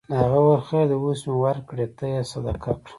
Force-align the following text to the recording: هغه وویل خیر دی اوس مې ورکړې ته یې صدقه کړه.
هغه 0.19 0.37
وویل 0.41 0.61
خیر 0.67 0.85
دی 0.89 0.95
اوس 1.01 1.19
مې 1.27 1.35
ورکړې 1.43 1.87
ته 1.97 2.05
یې 2.13 2.19
صدقه 2.31 2.71
کړه. 2.81 2.89